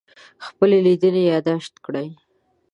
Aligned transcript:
خپلې 0.45 0.77
لیدنې 0.85 1.21
یادداشت 1.31 1.73
کړئ. 1.85 2.07